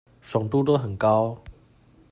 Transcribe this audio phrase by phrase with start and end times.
[0.19, 1.39] 爽度都很高